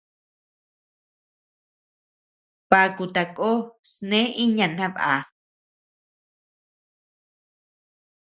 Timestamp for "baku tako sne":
2.69-4.21